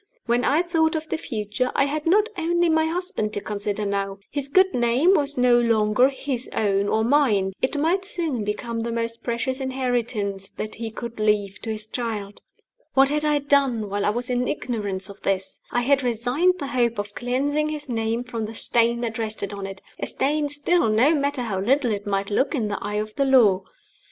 [0.25, 4.17] When I thought of the future, I had not only my husband to consider now.
[4.31, 8.91] His good name was no longer his own and mine it might soon become the
[8.91, 12.41] most precious inheritance that he could leave to his child.
[12.95, 15.61] What had I done while I was in ignorance of this?
[15.69, 19.67] I had resigned the hope of cleansing his name from the stain that rested on
[19.67, 23.13] it a stain still, no matter how little it might look in the eye of
[23.17, 23.65] the Law.